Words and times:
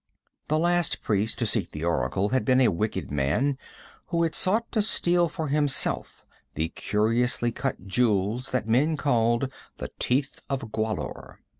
The 0.47 0.57
last 0.57 1.03
priest 1.03 1.37
to 1.37 1.45
seek 1.45 1.69
the 1.69 1.83
oracle 1.83 2.29
had 2.29 2.43
been 2.43 2.59
a 2.59 2.69
wicked 2.71 3.11
man, 3.11 3.59
who 4.07 4.23
had 4.23 4.33
sought 4.33 4.71
to 4.71 4.81
steal 4.81 5.29
for 5.29 5.49
himself 5.49 6.25
the 6.55 6.69
curiously 6.69 7.51
cut 7.51 7.85
jewels 7.85 8.49
that 8.49 8.67
men 8.67 8.97
called 8.97 9.53
the 9.75 9.91
Teeth 9.99 10.41
of 10.49 10.61
Gwahlur. 10.71 11.35